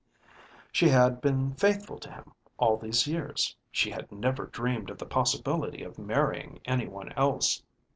She 0.71 0.89
had 0.89 1.21
been 1.21 1.53
faithful 1.53 1.99
to 1.99 2.11
him 2.11 2.33
all 2.57 2.75
these 2.75 3.05
years. 3.05 3.55
She 3.69 3.91
had 3.91 4.11
never 4.11 4.47
dreamed 4.47 4.89
of 4.89 4.97
the 4.97 5.05
possibility 5.05 5.83
of 5.83 5.99
marrying 5.99 6.59
any 6.65 6.87
one 6.87 7.11
else. 7.11 7.61